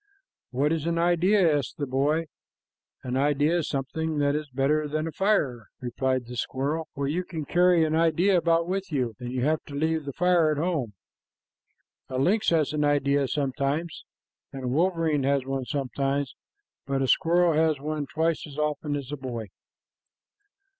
"What 0.49 0.71
is 0.73 0.87
an 0.87 0.97
idea?" 0.97 1.59
asked 1.59 1.77
the 1.77 1.85
boy. 1.85 2.25
"An 3.03 3.15
idea 3.15 3.59
is 3.59 3.69
something 3.69 4.17
that 4.17 4.33
is 4.33 4.49
better 4.49 4.87
than 4.87 5.05
a 5.05 5.11
fire," 5.11 5.67
replied 5.79 6.25
the 6.25 6.35
squirrel, 6.35 6.87
"for 6.95 7.07
you 7.07 7.23
can 7.23 7.45
carry 7.45 7.85
an 7.85 7.93
idea 7.93 8.35
about 8.35 8.67
with 8.67 8.91
you, 8.91 9.13
and 9.19 9.31
you 9.31 9.43
have 9.43 9.63
to 9.65 9.75
leave 9.75 10.05
the 10.05 10.13
fire 10.13 10.49
at 10.49 10.57
home. 10.57 10.93
A 12.09 12.17
lynx 12.17 12.49
has 12.49 12.73
an 12.73 12.83
idea 12.83 13.27
sometimes, 13.27 14.03
and 14.51 14.63
a 14.63 14.67
wolverine 14.69 15.21
has 15.21 15.45
one 15.45 15.65
sometimes, 15.65 16.33
but 16.87 17.03
a 17.03 17.07
squirrel 17.07 17.53
has 17.53 17.79
one 17.79 18.07
twice 18.07 18.47
as 18.47 18.57
often 18.57 18.95
as 18.95 19.11
a 19.11 19.17
boy." 19.17 19.49